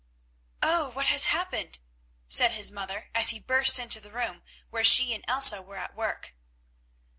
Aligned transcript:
"Oh! 0.63 0.89
what 0.89 1.05
has 1.13 1.25
happened?" 1.25 1.77
said 2.27 2.53
his 2.53 2.71
mother 2.71 3.11
as 3.13 3.29
he 3.29 3.39
burst 3.39 3.77
into 3.77 3.99
the 3.99 4.11
room 4.11 4.41
where 4.71 4.83
she 4.83 5.13
and 5.13 5.23
Elsa 5.27 5.61
were 5.61 5.77
at 5.77 5.93
work. 5.93 6.33